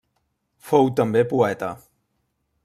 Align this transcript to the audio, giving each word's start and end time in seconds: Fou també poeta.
Fou 0.69 0.89
també 1.01 1.23
poeta. 1.35 1.71